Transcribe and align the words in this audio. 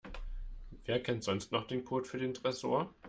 Wer 0.85 1.03
kennt 1.03 1.23
sonst 1.23 1.51
noch 1.51 1.67
den 1.67 1.85
Code 1.85 2.09
für 2.09 2.17
den 2.17 2.33
Tresor? 2.33 2.91